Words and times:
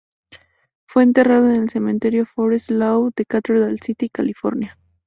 Fue 0.87 1.03
enterrado 1.03 1.45
en 1.51 1.57
el 1.57 1.69
Cementerio 1.69 2.25
Forest 2.25 2.71
Lawn 2.71 3.13
de 3.15 3.25
Cathedral 3.27 3.79
City, 3.81 4.09
California. 4.09 4.79